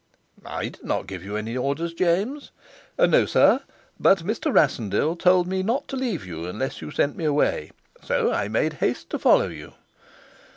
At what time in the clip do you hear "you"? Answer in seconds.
1.23-1.35, 6.25-6.45, 6.81-6.89, 9.49-9.73